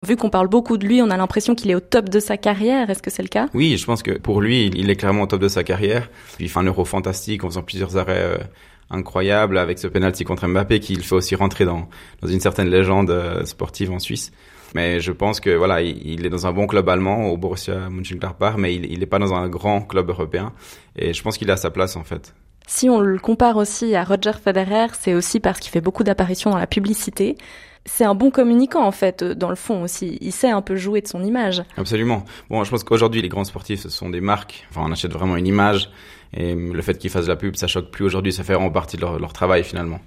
Vu 0.08 0.16
qu'on 0.16 0.30
parle 0.30 0.48
beaucoup 0.48 0.78
de 0.78 0.88
lui, 0.88 1.02
on 1.02 1.10
a 1.10 1.18
l'impression 1.18 1.54
qu'il 1.54 1.70
est 1.70 1.76
au 1.76 1.82
top 1.82 2.08
de 2.08 2.22
sa 2.22 2.38
carrière. 2.38 2.90
Est-ce 2.90 3.04
que 3.04 3.10
c'est 3.12 3.22
le 3.22 3.28
cas? 3.28 3.50
Oui, 3.54 3.76
je 3.76 3.86
pense 3.86 4.02
que 4.04 4.12
pour 4.12 4.40
lui, 4.40 4.72
il 4.74 4.90
est 4.90 4.96
clairement 4.96 5.24
au 5.24 5.28
top 5.28 5.42
de 5.42 5.50
sa 5.50 5.66
carrière. 5.66 6.10
il 6.40 6.48
fait 6.48 6.60
un 6.60 6.64
euro 6.64 6.86
fantastique 6.86 7.44
en 7.44 7.50
faisant 7.50 7.64
plusieurs 7.64 7.98
arrêts 7.98 8.40
incroyable 8.90 9.58
avec 9.58 9.80
ce 9.80 9.88
penalty 9.88 10.24
contre 10.24 10.48
Mbappé 10.48 10.80
qui 10.80 10.96
le 10.96 11.02
fait 11.02 11.16
aussi 11.16 11.36
rentrer 11.36 11.66
dans, 11.66 11.90
dans 12.22 12.28
une 12.28 12.40
certaine 12.40 12.70
légende 12.70 13.10
euh, 13.10 13.46
sportive 13.46 13.92
en 13.92 14.00
Suisse. 14.00 14.32
Mais 14.74 15.00
je 15.00 15.12
pense 15.14 15.40
que 15.40 15.56
voilà, 15.56 15.82
il, 15.82 16.26
est 16.26 16.30
dans 16.30 16.48
un 16.48 16.52
bon 16.52 16.68
club 16.68 16.90
allemand 16.90 17.28
au 17.28 17.38
Borussia 17.38 17.90
Mönchengladbach, 17.90 18.56
mais 18.58 18.76
il 18.76 19.00
n'est 19.00 19.06
pas 19.06 19.20
dans 19.20 19.34
un 19.34 19.48
grand 19.48 19.82
club 19.82 20.10
européen. 20.10 20.52
Et 20.98 21.14
je 21.14 21.24
pense 21.24 21.38
qu'il 21.38 21.50
a 21.50 21.56
sa 21.56 21.72
place 21.72 21.96
en 21.96 22.04
fait. 22.04 22.34
Si 22.68 22.90
on 22.90 23.00
le 23.00 23.20
compare 23.20 23.58
aussi 23.58 23.96
à 23.96 24.04
Roger 24.04 24.34
Federer, 24.34 24.88
c'est 25.00 25.14
aussi 25.14 25.40
parce 25.40 25.60
qu'il 25.60 25.72
fait 25.72 25.82
beaucoup 25.82 26.04
d'apparitions 26.04 26.50
dans 26.50 26.58
la 26.58 26.68
publicité. 26.68 27.38
C'est 27.86 28.04
un 28.04 28.16
bon 28.16 28.32
communicant 28.32 28.84
en 28.84 28.92
fait, 28.92 29.24
dans 29.24 29.50
le 29.50 29.56
fond 29.56 29.84
aussi. 29.84 30.18
Il 30.20 30.32
sait 30.32 30.50
un 30.50 30.62
peu 30.62 30.76
jouer 30.76 31.02
de 31.02 31.08
son 31.08 31.24
image. 31.24 31.64
Absolument. 31.78 32.26
Bon, 32.50 32.64
je 32.64 32.72
pense 32.72 32.84
qu'aujourd'hui 32.84 33.22
les 33.22 33.30
grands 33.30 33.44
sportifs 33.44 33.82
ce 33.82 33.90
sont 33.90 34.10
des 34.10 34.22
marques. 34.22 34.66
Enfin, 34.72 34.82
on 34.84 34.92
achète 34.92 35.14
vraiment 35.14 35.38
une 35.38 35.48
image. 35.48 35.90
Et 36.36 36.54
le 36.54 36.82
fait 36.82 36.98
qu'ils 36.98 37.10
fassent 37.10 37.26
de 37.26 37.30
la 37.30 37.38
pub, 37.38 37.56
ça 37.56 37.68
choque 37.68 37.92
plus 37.92 38.06
aujourd'hui, 38.06 38.34
ça 38.34 38.44
fait 38.44 38.54
vraiment 38.54 38.72
partie 38.72 38.98
de 38.98 39.02
leur 39.02 39.34
travail 39.34 39.64
finalement. 39.64 40.00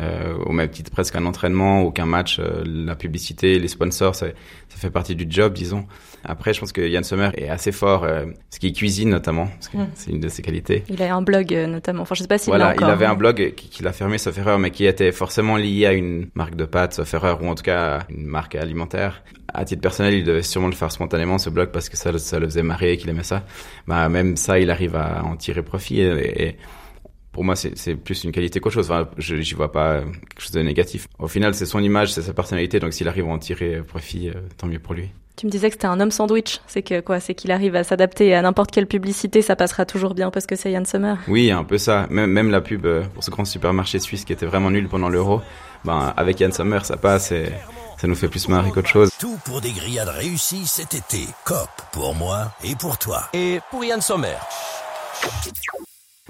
Euh, 0.00 0.34
au 0.46 0.52
même 0.52 0.70
titre 0.70 0.90
presque 0.90 1.16
un 1.16 1.26
entraînement 1.26 1.82
ou 1.82 1.90
qu'un 1.90 2.06
match, 2.06 2.38
euh, 2.38 2.64
la 2.64 2.96
publicité, 2.96 3.58
les 3.58 3.68
sponsors, 3.68 4.14
ça, 4.14 4.26
ça, 4.68 4.76
fait 4.78 4.90
partie 4.90 5.14
du 5.14 5.26
job, 5.28 5.52
disons. 5.52 5.86
Après, 6.24 6.54
je 6.54 6.60
pense 6.60 6.72
que 6.72 6.80
Yann 6.80 7.04
Sommer 7.04 7.30
est 7.36 7.48
assez 7.48 7.72
fort, 7.72 8.04
euh, 8.04 8.24
ce 8.50 8.58
qui 8.58 8.72
cuisine 8.72 9.10
notamment, 9.10 9.48
mm. 9.74 9.84
c'est 9.94 10.10
une 10.10 10.20
de 10.20 10.28
ses 10.28 10.42
qualités. 10.42 10.82
Il 10.88 11.02
a 11.02 11.14
un 11.14 11.22
blog 11.22 11.52
notamment, 11.52 12.02
enfin 12.02 12.14
je 12.14 12.22
sais 12.22 12.28
pas 12.28 12.38
s'il 12.38 12.50
voilà, 12.50 12.70
encore. 12.70 12.88
il 12.88 12.90
avait 12.90 13.06
un 13.06 13.14
blog 13.14 13.54
qu'il 13.54 13.86
a 13.86 13.92
fermé, 13.92 14.18
sauf 14.18 14.36
erreur, 14.38 14.58
mais 14.58 14.70
qui 14.70 14.86
était 14.86 15.12
forcément 15.12 15.56
lié 15.56 15.86
à 15.86 15.92
une 15.92 16.28
marque 16.34 16.56
de 16.56 16.64
pâtes, 16.64 16.94
sauf 16.94 17.12
erreur, 17.14 17.42
ou 17.42 17.48
en 17.48 17.54
tout 17.54 17.64
cas 17.64 17.98
à 17.98 18.06
une 18.10 18.26
marque 18.26 18.54
alimentaire. 18.54 19.22
À 19.52 19.66
titre 19.66 19.82
personnel, 19.82 20.14
il 20.14 20.24
devait 20.24 20.42
sûrement 20.42 20.68
le 20.68 20.74
faire 20.74 20.90
spontanément, 20.90 21.36
ce 21.36 21.50
blog, 21.50 21.70
parce 21.70 21.90
que 21.90 21.98
ça, 21.98 22.16
ça 22.18 22.38
le 22.38 22.46
faisait 22.46 22.62
marrer 22.62 22.92
et 22.92 22.96
qu'il 22.96 23.10
aimait 23.10 23.22
ça. 23.22 23.44
Bah, 23.86 24.08
même 24.08 24.36
ça, 24.36 24.58
il 24.58 24.70
arrive 24.70 24.96
à 24.96 25.22
en 25.22 25.36
tirer 25.36 25.62
profit 25.62 26.00
et, 26.00 26.46
et 26.48 26.56
pour 27.32 27.44
moi, 27.44 27.56
c'est 27.56 27.94
plus 27.96 28.24
une 28.24 28.32
qualité 28.32 28.60
qu'autre 28.60 28.74
chose. 28.74 28.90
Enfin, 28.90 29.08
je 29.16 29.36
j'y 29.36 29.54
vois 29.54 29.72
pas 29.72 30.02
quelque 30.02 30.40
chose 30.40 30.52
de 30.52 30.60
négatif. 30.60 31.08
Au 31.18 31.28
final, 31.28 31.54
c'est 31.54 31.66
son 31.66 31.82
image, 31.82 32.12
c'est 32.12 32.22
sa 32.22 32.34
personnalité. 32.34 32.78
Donc, 32.78 32.92
s'il 32.92 33.08
arrive 33.08 33.26
à 33.26 33.28
en 33.28 33.38
tirer 33.38 33.80
profit, 33.82 34.28
euh, 34.28 34.34
tant 34.58 34.66
mieux 34.66 34.78
pour 34.78 34.94
lui. 34.94 35.10
Tu 35.36 35.46
me 35.46 35.50
disais 35.50 35.68
que 35.68 35.74
c'était 35.74 35.86
un 35.86 35.98
homme 35.98 36.10
sandwich. 36.10 36.60
C'est 36.66 36.82
que 36.82 37.00
quoi? 37.00 37.18
C'est 37.18 37.34
qu'il 37.34 37.50
arrive 37.50 37.74
à 37.74 37.84
s'adapter 37.84 38.34
à 38.34 38.42
n'importe 38.42 38.70
quelle 38.70 38.86
publicité, 38.86 39.40
ça 39.40 39.56
passera 39.56 39.86
toujours 39.86 40.14
bien 40.14 40.30
parce 40.30 40.46
que 40.46 40.56
c'est 40.56 40.70
Yann 40.70 40.84
Sommer. 40.84 41.14
Oui, 41.26 41.50
un 41.50 41.64
peu 41.64 41.78
ça. 41.78 42.06
Même, 42.10 42.30
même 42.30 42.50
la 42.50 42.60
pub 42.60 42.84
euh, 42.84 43.02
pour 43.14 43.24
ce 43.24 43.30
grand 43.30 43.46
supermarché 43.46 43.98
suisse 43.98 44.24
qui 44.24 44.32
était 44.34 44.46
vraiment 44.46 44.70
nul 44.70 44.88
pendant 44.88 45.08
l'euro. 45.08 45.40
Ben, 45.84 46.12
avec 46.16 46.38
Yann 46.38 46.52
Sommer, 46.52 46.80
ça 46.84 46.98
passe 46.98 47.32
et 47.32 47.46
ça 47.98 48.06
nous 48.06 48.14
fait 48.14 48.28
plus 48.28 48.46
marrer 48.48 48.70
qu'autre 48.70 48.88
chose. 48.88 49.10
Tout 49.18 49.38
pour 49.44 49.60
des 49.60 49.72
grillades 49.72 50.08
réussies 50.08 50.66
cet 50.66 50.94
été. 50.94 51.26
COP 51.44 51.70
pour 51.92 52.14
moi 52.14 52.52
et 52.62 52.76
pour 52.76 52.98
toi. 52.98 53.22
Et 53.32 53.60
pour 53.70 53.84
Yann 53.84 54.02
Sommer. 54.02 54.36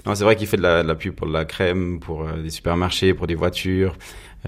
Non, 0.05 0.15
c'est 0.15 0.23
vrai 0.23 0.35
qu'il 0.35 0.47
fait 0.47 0.57
de 0.57 0.61
la, 0.61 0.83
de 0.83 0.87
la, 0.87 0.95
pub 0.95 1.13
pour 1.15 1.27
de 1.27 1.33
la 1.33 1.45
crème, 1.45 1.99
pour 1.99 2.23
euh, 2.23 2.41
des 2.41 2.49
supermarchés, 2.49 3.13
pour 3.13 3.27
des 3.27 3.35
voitures. 3.35 3.95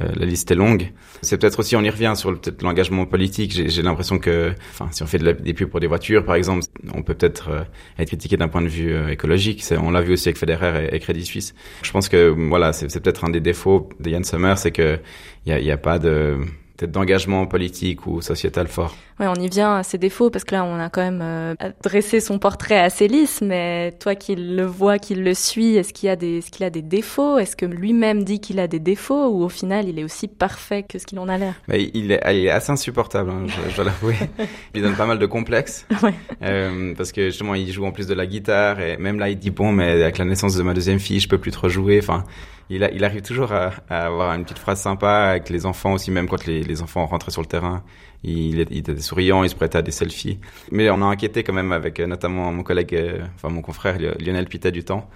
Euh, 0.02 0.12
la 0.16 0.26
liste 0.26 0.52
est 0.52 0.56
longue. 0.56 0.92
C'est 1.22 1.38
peut-être 1.38 1.60
aussi, 1.60 1.76
on 1.76 1.82
y 1.82 1.90
revient 1.90 2.14
sur 2.16 2.38
peut-être 2.38 2.62
l'engagement 2.64 3.06
politique. 3.06 3.52
J'ai 3.54 3.82
l'impression 3.82 4.20
que, 4.20 4.54
enfin, 4.72 4.90
si 4.92 5.04
on 5.04 5.08
fait 5.08 5.20
de 5.20 5.26
la, 5.26 5.34
des 5.34 5.54
pubs 5.54 5.70
pour 5.70 5.80
des 5.80 5.88
voitures, 5.88 6.26
par 6.26 6.36
exemple, 6.36 6.66
on 6.94 7.02
peut 7.02 7.14
peut-être 7.14 7.50
euh, 7.50 7.64
être 7.98 8.10
critiqué 8.10 8.36
d'un 8.36 8.50
point 8.50 8.62
de 8.62 8.68
vue 8.68 8.94
euh, 8.94 9.08
écologique. 9.08 9.64
On 9.72 9.92
l'a 9.92 10.02
vu 10.02 10.14
aussi 10.14 10.28
avec 10.28 10.38
Federer 10.38 10.90
et, 10.92 11.00
Crédit 11.00 11.26
Suisse. 11.26 11.56
Je 11.82 11.92
pense 11.92 12.10
que, 12.10 12.28
voilà, 12.28 12.74
c'est 12.74 12.88
peut-être 13.00 13.24
un 13.24 13.30
des 13.30 13.40
défauts 13.40 13.90
de 14.00 14.10
Yann 14.10 14.24
Sommer, 14.24 14.56
c'est 14.58 14.72
que 14.72 15.00
il 15.46 15.52
y 15.52 15.54
a, 15.54 15.60
y 15.60 15.72
a 15.72 15.78
pas 15.78 15.98
de 15.98 16.40
peut-être 16.76 16.92
d'engagement 16.92 17.46
politique 17.46 18.06
ou 18.06 18.22
sociétal 18.22 18.68
fort. 18.68 18.96
Ouais, 19.20 19.28
on 19.28 19.36
y 19.36 19.48
vient 19.48 19.78
à 19.78 19.84
ses 19.84 19.98
défauts 19.98 20.30
parce 20.30 20.44
que 20.44 20.56
là, 20.56 20.66
on 20.66 20.78
a 20.78 20.90
quand 20.90 21.02
même 21.02 21.22
euh, 21.22 21.56
dressé 21.82 22.20
son 22.20 22.38
portrait 22.38 22.78
assez 22.78 23.08
lisse. 23.08 23.42
Mais 23.42 23.94
toi, 23.94 24.14
qui 24.16 24.36
le 24.36 24.66
vois, 24.66 25.00
qui 25.00 25.16
le 25.16 25.34
suit, 25.34 25.78
est-ce 25.78 25.94
qu'il 25.94 26.10
a 26.10 26.18
des, 26.18 26.40
est-ce 26.40 26.52
qu'il 26.52 26.66
a 26.66 26.70
des 26.70 26.82
défauts? 26.82 27.38
Est-ce 27.38 27.56
que 27.56 27.66
lui-même 27.66 28.26
dit 28.26 28.42
qu'il 28.42 28.60
a 28.60 28.68
des 28.68 28.80
défauts 28.80 29.28
ou 29.28 29.44
au 29.44 29.50
final, 29.50 29.88
il 29.88 30.00
est 30.00 30.04
aussi 30.04 30.28
parfait 30.28 30.84
que 30.84 31.00
ce 31.00 31.06
qu'il 31.06 31.18
en 31.20 31.30
a 31.30 31.38
l'air? 31.38 31.54
Mais 31.70 31.90
il 31.94 32.12
est, 32.12 32.22
il 32.28 32.46
est 32.46 32.50
assez 32.50 32.74
insupportable, 32.74 33.30
hein, 33.30 33.46
je, 33.48 33.70
je 33.70 33.76
dois 33.76 33.86
l'avouer. 33.86 34.16
il 34.74 34.82
donne 34.82 34.96
pas 34.96 35.06
mal 35.06 35.18
de 35.18 35.26
complexes 35.26 35.88
ouais. 36.04 36.14
euh, 36.44 36.94
parce 36.96 37.14
que 37.14 37.30
justement, 37.30 37.56
il 37.56 37.72
joue 37.72 37.86
en 37.86 37.92
plus 37.92 38.08
de 38.08 38.14
la 38.14 38.26
guitare 38.26 38.82
et 38.82 38.98
même 38.98 39.18
là, 39.18 39.30
il 39.30 39.38
dit 39.38 39.50
bon, 39.50 39.72
mais 39.72 39.92
avec 39.92 40.18
la 40.18 40.26
naissance 40.26 40.56
de 40.56 40.64
ma 40.64 40.74
deuxième 40.74 41.00
fille, 41.00 41.22
je 41.22 41.30
peux 41.30 41.38
plus 41.38 41.52
trop 41.52 41.70
jouer. 41.70 42.00
Enfin, 42.02 42.26
il, 42.70 42.84
a, 42.84 42.92
il 42.92 43.04
arrive 43.04 43.22
toujours 43.22 43.52
à, 43.52 43.72
à, 43.90 44.06
avoir 44.06 44.34
une 44.34 44.44
petite 44.44 44.60
phrase 44.60 44.82
sympa 44.82 45.30
avec 45.30 45.50
les 45.50 45.66
enfants 45.66 45.94
aussi, 45.94 46.12
même 46.12 46.28
quand 46.28 46.46
les, 46.46 46.64
les 46.64 46.82
enfants 46.82 47.06
rentraient 47.06 47.32
sur 47.32 47.42
le 47.42 47.48
terrain. 47.48 47.84
Il, 48.24 48.66
il, 48.72 48.78
était 48.78 48.98
souriant, 48.98 49.44
il 49.44 49.50
se 49.50 49.56
prêtait 49.56 49.78
à 49.78 49.82
des 49.84 49.92
selfies. 49.92 50.40
Mais 50.72 50.90
on 50.90 51.02
a 51.02 51.06
inquiété 51.06 51.44
quand 51.44 51.54
même 51.54 51.72
avec 51.72 52.00
euh, 52.00 52.08
notamment 52.08 52.52
mon 52.52 52.64
collègue, 52.64 52.96
euh, 52.96 53.26
enfin 53.36 53.50
mon 53.50 53.62
confrère 53.62 53.98
Lionel 54.20 54.48
Pita 54.48 54.72
du 54.72 54.84
temps. 54.84 55.10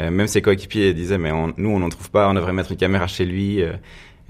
Euh, 0.00 0.10
même 0.10 0.26
ses 0.26 0.42
coéquipiers 0.42 0.92
disaient 0.92 1.18
mais 1.18 1.30
on, 1.30 1.52
nous 1.56 1.70
on 1.70 1.78
n'en 1.78 1.88
trouve 1.88 2.10
pas, 2.10 2.28
on 2.28 2.34
devrait 2.34 2.52
mettre 2.52 2.72
une 2.72 2.78
caméra 2.78 3.06
chez 3.06 3.24
lui. 3.24 3.62
Euh, 3.62 3.74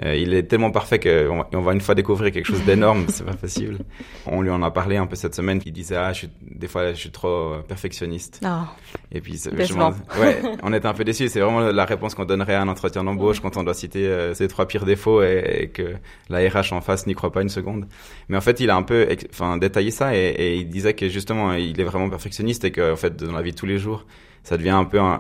euh, 0.03 0.17
il 0.17 0.35
est 0.35 0.45
tellement 0.45 0.73
parfait 0.73 0.99
qu'on 0.99 1.45
on 1.53 1.61
va 1.61 1.73
une 1.73 1.81
fois 1.81 1.95
découvrir 1.95 2.33
quelque 2.33 2.47
chose 2.47 2.65
d'énorme, 2.65 3.05
c'est 3.09 3.25
pas 3.25 3.37
facile. 3.37 3.79
On 4.27 4.43
lui 4.43 4.51
en 4.51 4.63
a 4.63 4.71
parlé 4.71 4.97
un 4.97 5.07
peu 5.07 5.15
cette 5.15 5.35
semaine, 5.35 5.61
il 5.65 5.73
disait 5.73 5.97
ah 5.97 6.13
je 6.13 6.19
suis, 6.19 6.31
des 6.43 6.67
fois 6.67 6.93
je 6.93 6.99
suis 6.99 7.11
trop 7.11 7.57
perfectionniste. 7.69 8.41
Oh. 8.45 8.65
Et 9.13 9.21
puis 9.21 9.41
ouais, 10.19 10.43
on 10.63 10.73
était 10.73 10.87
un 10.87 10.95
peu 10.95 11.05
déçus. 11.05 11.29
C'est 11.29 11.41
vraiment 11.41 11.61
la 11.61 11.85
réponse 11.85 12.15
qu'on 12.15 12.25
donnerait 12.25 12.55
à 12.55 12.63
un 12.63 12.69
entretien 12.69 13.05
d'embauche 13.05 13.41
quand 13.41 13.57
on 13.57 13.63
doit 13.63 13.75
citer 13.75 14.07
euh, 14.07 14.35
ses 14.35 14.49
trois 14.49 14.67
pires 14.67 14.85
défauts 14.85 15.23
et, 15.23 15.61
et, 15.61 15.69
que 15.69 15.95
la 16.29 16.39
RH 16.41 16.73
en 16.73 16.81
face 16.81 17.07
n'y 17.07 17.15
croit 17.15 17.31
pas 17.31 17.43
une 17.43 17.49
seconde. 17.49 17.87
Mais 18.29 18.37
en 18.37 18.41
fait, 18.41 18.59
il 18.61 18.71
a 18.71 18.77
un 18.77 18.83
peu, 18.83 19.07
enfin 19.31 19.57
détaillé 19.59 19.93
ça 19.93 20.17
et, 20.17 20.19
et 20.19 20.57
il 20.57 20.69
disait 20.69 20.95
que 20.95 21.09
justement 21.09 21.53
il 21.53 21.81
est 21.81 21.85
vraiment 21.85 22.11
perfectionniste 22.11 22.65
et 22.65 22.73
que 22.73 22.93
en 22.93 22.97
fait 22.97 23.17
dans 23.17 23.33
la 23.33 23.43
vie 23.43 23.53
de 23.53 23.57
tous 23.57 23.67
les 23.67 23.79
jours 23.79 24.07
ça 24.45 24.57
devient 24.57 24.71
un 24.71 24.85
peu 24.85 25.01
un, 25.01 25.19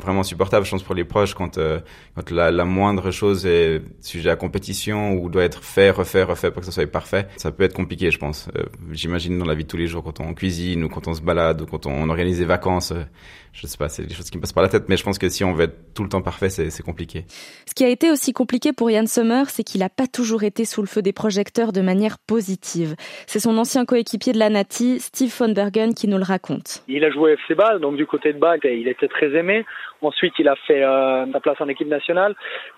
vraiment 0.00 0.22
supportable, 0.22 0.64
je 0.64 0.70
pense, 0.70 0.82
pour 0.82 0.94
les 0.94 1.04
proches 1.04 1.34
quand, 1.34 1.58
euh, 1.58 1.80
quand 2.14 2.30
la, 2.30 2.50
la, 2.50 2.64
moindre 2.64 3.10
chose 3.10 3.46
est 3.46 3.82
sujet 4.00 4.30
à 4.30 4.36
compétition 4.36 5.12
ou 5.12 5.28
doit 5.28 5.44
être 5.44 5.62
fait, 5.62 5.90
refait, 5.90 6.22
refait 6.22 6.50
pour 6.50 6.60
que 6.60 6.66
ça 6.66 6.72
soit 6.72 6.86
parfait. 6.86 7.28
Ça 7.36 7.52
peut 7.52 7.64
être 7.64 7.74
compliqué, 7.74 8.10
je 8.10 8.18
pense. 8.18 8.48
Euh, 8.56 8.64
j'imagine 8.92 9.38
dans 9.38 9.44
la 9.44 9.54
vie 9.54 9.64
de 9.64 9.68
tous 9.68 9.76
les 9.76 9.86
jours, 9.86 10.02
quand 10.02 10.20
on 10.20 10.34
cuisine 10.34 10.84
ou 10.84 10.88
quand 10.88 11.06
on 11.06 11.14
se 11.14 11.20
balade 11.20 11.60
ou 11.60 11.66
quand 11.66 11.86
on 11.86 12.08
organise 12.08 12.38
des 12.38 12.44
vacances. 12.44 12.92
Euh, 12.92 13.04
je 13.52 13.66
sais 13.66 13.78
pas, 13.78 13.88
c'est 13.88 14.06
des 14.06 14.14
choses 14.14 14.30
qui 14.30 14.38
me 14.38 14.42
passent 14.42 14.52
par 14.52 14.62
la 14.62 14.68
tête, 14.68 14.84
mais 14.88 14.96
je 14.96 15.04
pense 15.04 15.18
que 15.18 15.28
si 15.28 15.44
on 15.44 15.52
veut 15.52 15.64
être 15.64 15.94
tout 15.94 16.02
le 16.02 16.08
temps 16.08 16.22
parfait, 16.22 16.48
c'est 16.48 16.82
compliqué. 16.82 17.24
Ce 17.66 17.74
qui 17.74 17.84
a 17.84 17.88
été 17.88 18.10
aussi 18.10 18.32
compliqué 18.32 18.72
pour 18.72 18.90
Yann 18.90 19.06
Sommer, 19.06 19.44
c'est 19.48 19.64
qu'il 19.64 19.80
n'a 19.80 19.88
pas 19.88 20.06
toujours 20.06 20.44
été 20.44 20.64
sous 20.64 20.80
le 20.80 20.86
feu 20.86 21.02
des 21.02 21.12
projecteurs 21.12 21.72
de 21.72 21.80
manière 21.80 22.18
positive. 22.18 22.94
C'est 23.26 23.40
son 23.40 23.58
ancien 23.58 23.84
coéquipier 23.84 24.32
de 24.32 24.38
la 24.38 24.50
Nati, 24.50 25.00
Steve 25.00 25.34
von 25.36 25.52
Bergen, 25.52 25.94
qui 25.94 26.08
nous 26.08 26.18
le 26.18 26.24
raconte. 26.24 26.82
Il 26.88 27.04
a 27.04 27.10
joué 27.10 27.32
FC 27.32 27.54
Bâle, 27.54 27.80
donc 27.80 27.96
du 27.96 28.06
côté 28.06 28.32
de 28.32 28.38
Bâle, 28.38 28.60
il 28.64 28.88
était 28.88 29.08
très 29.08 29.34
aimé. 29.36 29.64
Ensuite, 30.02 30.32
il 30.38 30.48
a 30.48 30.56
fait 30.66 30.82
euh, 30.82 31.30
sa 31.32 31.40
place 31.40 31.60
en 31.60 31.68
équipe 31.68 31.88
nationale, 31.88 32.34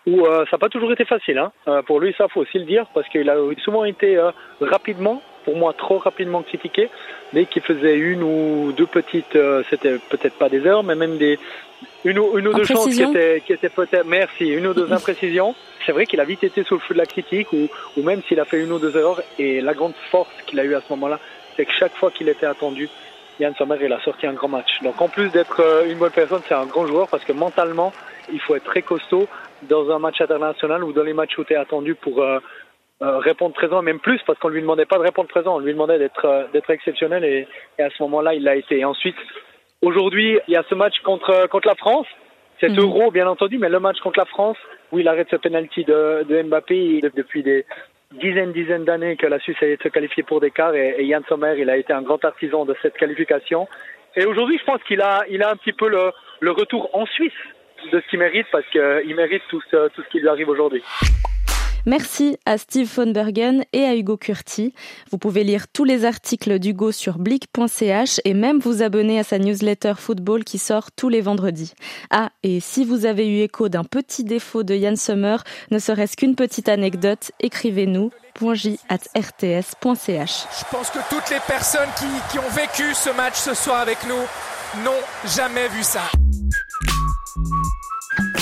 où 0.07 0.27
euh, 0.27 0.45
ça 0.47 0.57
n'a 0.57 0.59
pas 0.59 0.69
toujours 0.69 0.93
été 0.93 1.05
facile. 1.05 1.39
Hein. 1.39 1.53
Euh, 1.69 1.83
pour 1.83 2.01
lui, 2.01 2.15
ça 2.19 2.27
faut 2.29 2.41
aussi 2.41 2.59
le 2.59 2.65
dire, 2.65 2.87
parce 2.95 3.09
qu'il 3.09 3.29
a 3.31 3.37
souvent 3.63 3.85
été 3.85 4.17
euh, 4.17 4.31
rapidement 4.61 5.23
pour 5.45 5.57
moi 5.57 5.75
trop 5.77 5.99
rapidement 5.99 6.43
critiqué. 6.43 6.89
Dès 7.33 7.47
qu'il 7.47 7.63
faisait 7.63 7.97
une 7.97 8.23
ou 8.23 8.73
deux 8.73 8.87
petites, 8.87 9.37
euh, 9.37 9.63
c'était 9.71 9.99
peut-être 10.11 10.35
pas 10.35 10.49
des 10.49 10.65
erreurs, 10.67 10.85
mais 10.85 10.95
même 10.95 11.19
des 11.19 11.39
une 12.05 12.19
ou, 12.19 12.39
une 12.39 12.49
ou 12.49 12.53
deux 12.53 12.65
chances 12.65 12.89
qui 12.89 13.03
étaient, 13.03 13.43
qui 13.45 13.53
étaient 13.53 13.69
peut-être, 13.69 14.07
merci, 14.07 14.49
une 14.49 14.67
ou 14.67 14.75
deux 14.75 14.93
imprécisions. 14.93 15.55
C'est 15.85 15.93
vrai 15.93 16.07
qu'il 16.07 16.21
a 16.21 16.25
vite 16.25 16.45
été 16.45 16.63
sous 16.65 16.75
le 16.75 16.81
feu 16.81 16.95
de 16.95 16.99
la 16.99 17.07
critique, 17.07 17.53
ou, 17.53 17.69
ou 17.97 18.03
même 18.03 18.23
s'il 18.29 18.39
a 18.41 18.45
fait 18.45 18.61
une 18.61 18.73
ou 18.73 18.79
deux 18.79 18.97
erreurs. 18.97 19.23
Et 19.39 19.61
la 19.61 19.75
grande 19.75 19.95
force 20.11 20.31
qu'il 20.47 20.59
a 20.61 20.65
eu 20.65 20.75
à 20.75 20.81
ce 20.81 20.87
moment-là, 20.91 21.19
c'est 21.57 21.65
que 21.65 21.73
chaque 21.73 21.95
fois 21.95 22.11
qu'il 22.11 22.29
était 22.29 22.47
attendu, 22.47 22.89
Yann 23.41 23.55
Sommer, 23.57 23.77
il 23.83 23.93
a 23.93 24.01
sorti 24.01 24.27
un 24.27 24.33
grand 24.33 24.49
match. 24.49 24.81
Donc 24.83 25.01
en 25.01 25.09
plus 25.09 25.31
d'être 25.31 25.61
euh, 25.61 25.91
une 25.91 25.99
bonne 25.99 26.11
personne, 26.11 26.41
c'est 26.47 26.55
un 26.55 26.67
grand 26.67 26.87
joueur 26.87 27.09
parce 27.09 27.25
que 27.25 27.33
mentalement, 27.33 27.93
il 28.33 28.41
faut 28.41 28.55
être 28.55 28.65
très 28.65 28.83
costaud 28.83 29.29
dans 29.63 29.91
un 29.91 29.99
match 29.99 30.21
international 30.21 30.85
ou 30.85 30.93
dans 30.93 31.03
les 31.03 31.13
matchs 31.13 31.39
où 31.39 31.45
tu 31.45 31.53
es 31.53 31.57
attendu 31.57 31.95
pour 31.95 32.23
euh, 33.03 33.19
répondre 33.19 33.55
présent, 33.55 33.83
même 33.83 33.99
plus, 33.99 34.21
parce 34.27 34.39
qu'on 34.39 34.49
lui 34.49 34.61
demandait 34.61 34.87
pas 34.87 34.97
de 34.97 35.03
répondre 35.03 35.29
présent, 35.29 35.57
on 35.57 35.59
lui 35.59 35.73
demandait 35.73 35.99
d'être 35.99 36.25
euh, 36.25 36.45
d'être 36.53 36.71
exceptionnel 36.71 37.25
et, 37.25 37.49
et, 37.79 37.83
à 37.83 37.91
ce 37.91 38.03
moment-là, 38.05 38.35
il 38.35 38.45
l'a 38.45 38.55
été. 38.55 38.79
Et 38.79 38.85
ensuite, 38.85 39.17
aujourd'hui, 39.81 40.39
il 40.47 40.55
y 40.55 40.57
a 40.57 40.63
ce 40.69 40.75
match 40.75 41.01
contre 41.03 41.49
contre 41.49 41.69
la 41.69 41.75
France, 41.75 42.07
c'est 42.61 42.69
mmh. 42.69 42.81
euro 42.81 43.11
bien 43.11 43.27
entendu, 43.27 43.59
mais 43.59 43.69
le 43.69 43.81
match 43.81 43.99
contre 44.01 44.21
la 44.21 44.25
France 44.25 44.57
où 44.93 44.99
il 44.99 45.09
arrête 45.09 45.29
ce 45.31 45.37
penalty 45.37 45.85
de, 45.85 46.25
de 46.29 46.43
Mbappé 46.43 47.01
depuis 47.17 47.43
des 47.43 47.65
dizaines 48.13 48.53
dizaines 48.53 48.85
d'années 48.85 49.17
que 49.17 49.27
la 49.27 49.41
Suisse 49.41 49.57
a 49.63 49.67
été 49.67 49.91
qualifiée 49.91 50.23
pour 50.23 50.41
des 50.41 50.51
quarts 50.51 50.75
et, 50.75 50.95
et 50.99 51.05
Yann 51.05 51.25
Sommer, 51.29 51.55
il 51.59 51.71
a 51.71 51.79
été 51.79 51.93
un 51.93 52.03
grand 52.03 52.23
artisan 52.25 52.67
de 52.67 52.77
cette 52.83 52.97
qualification. 52.97 53.67
Et 54.15 54.27
aujourd'hui, 54.27 54.59
je 54.59 54.65
pense 54.65 54.83
qu'il 54.85 55.01
a 55.01 55.25
il 55.29 55.43
a 55.43 55.51
un 55.51 55.57
petit 55.57 55.73
peu 55.73 55.89
le 55.89 56.13
le 56.41 56.51
retour 56.53 56.91
en 56.93 57.07
Suisse 57.07 57.33
de 57.91 58.01
ce 58.01 58.09
qu'il 58.11 58.19
mérite 58.19 58.47
parce 58.53 58.67
qu'il 58.67 59.17
mérite 59.17 59.43
tout 59.49 59.63
ce, 59.71 59.89
tout 59.89 60.03
ce 60.03 60.09
qui 60.11 60.21
lui 60.21 60.29
arrive 60.29 60.49
aujourd'hui. 60.49 60.83
Merci 61.85 62.37
à 62.47 62.59
Steve 62.59 62.89
von 62.95 63.11
Bergen 63.11 63.65
et 63.73 63.85
à 63.85 63.97
Hugo 63.97 64.17
Curti. 64.17 64.73
Vous 65.11 65.19
pouvez 65.19 65.43
lire 65.43 65.67
tous 65.69 65.85
les 65.85 66.05
articles 66.05 66.59
d'Hugo 66.59 66.93
sur 66.93 67.19
blick.ch 67.19 68.21
et 68.25 68.35
même 68.35 68.61
vous 68.61 68.83
abonner 68.83 69.19
à 69.19 69.25
sa 69.25 69.39
newsletter 69.39 69.95
football 69.97 70.45
qui 70.45 70.59
sort 70.59 70.93
tous 70.93 71.09
les 71.09 71.21
vendredis. 71.21 71.73
Ah, 72.11 72.31
et 72.43 72.61
si 72.61 72.85
vous 72.85 73.05
avez 73.05 73.29
eu 73.29 73.41
écho 73.41 73.69
d'un 73.69 73.85
petit 73.85 74.23
défaut 74.23 74.63
de 74.63 74.75
Yann 74.75 74.97
Sommer, 74.97 75.39
ne 75.71 75.79
serait-ce 75.79 76.17
qu'une 76.17 76.37
petite 76.37 76.69
anecdote, 76.69 77.33
écrivez-nous 77.41 78.11
rts.ch. 78.41 79.65
Je 80.59 80.65
pense 80.71 80.91
que 80.91 80.99
toutes 81.11 81.31
les 81.31 81.41
personnes 81.47 81.91
qui, 81.99 82.07
qui 82.31 82.39
ont 82.39 82.51
vécu 82.51 82.95
ce 82.95 83.11
match 83.11 83.37
ce 83.37 83.55
soir 83.55 83.81
avec 83.81 83.99
nous 84.09 84.83
n'ont 84.85 84.91
jamais 85.27 85.69
vu 85.69 85.83
ça. 85.83 86.03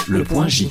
Le 0.08 0.24
point 0.24 0.48
J. 0.48 0.68